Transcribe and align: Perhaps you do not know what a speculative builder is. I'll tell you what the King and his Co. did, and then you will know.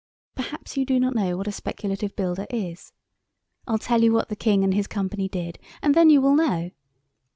Perhaps 0.33 0.77
you 0.77 0.83
do 0.83 0.99
not 0.99 1.13
know 1.13 1.37
what 1.37 1.47
a 1.47 1.51
speculative 1.51 2.15
builder 2.15 2.47
is. 2.49 2.91
I'll 3.67 3.77
tell 3.77 4.01
you 4.01 4.11
what 4.11 4.29
the 4.29 4.35
King 4.35 4.63
and 4.63 4.73
his 4.73 4.87
Co. 4.87 5.07
did, 5.07 5.59
and 5.83 5.93
then 5.93 6.09
you 6.09 6.19
will 6.21 6.33
know. 6.33 6.71